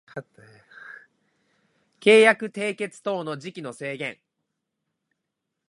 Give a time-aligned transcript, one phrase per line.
[1.99, 4.17] 契約締結等の時期の制限